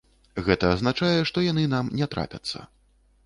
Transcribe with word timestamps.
Гэта 0.45 0.71
азначае, 0.77 1.19
што 1.29 1.43
яны 1.51 1.65
нам 1.75 1.91
не 1.99 2.07
трапяцца. 2.13 2.65